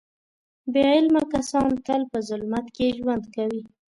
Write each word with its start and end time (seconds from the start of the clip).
بې 0.71 0.83
علمه 0.95 1.23
کسان 1.33 1.71
تل 1.85 2.01
په 2.11 2.17
ظلمت 2.27 2.65
کې 2.75 2.95
ژوند 2.97 3.23
کوي. 3.35 3.61